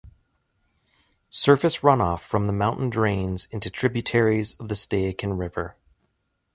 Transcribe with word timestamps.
Surface 1.29 1.81
runoff 1.81 2.21
from 2.21 2.47
the 2.47 2.51
mountain 2.51 2.89
drains 2.89 3.45
into 3.51 3.69
tributaries 3.69 4.55
of 4.55 4.67
the 4.67 4.73
Stehekin 4.73 5.37
River. 5.37 5.75